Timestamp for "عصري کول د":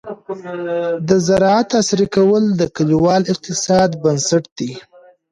1.79-2.61